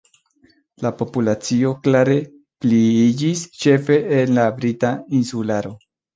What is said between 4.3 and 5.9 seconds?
la Brita Insularo.